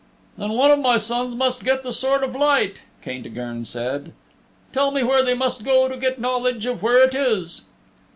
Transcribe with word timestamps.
"Then 0.35 0.53
one 0.53 0.71
of 0.71 0.79
my 0.79 0.97
sons 0.97 1.35
must 1.35 1.63
get 1.63 1.83
the 1.83 1.93
Sword 1.93 2.23
of 2.23 2.35
Light," 2.35 2.77
Caintigern 3.03 3.65
said. 3.65 4.13
"Tell 4.73 4.89
me 4.89 5.03
where 5.03 5.21
they 5.21 5.35
must 5.35 5.63
go 5.63 5.87
to 5.87 5.95
get 5.95 6.19
knowledge 6.19 6.65
of 6.65 6.81
where 6.81 7.03
it 7.07 7.13
is." 7.13 7.65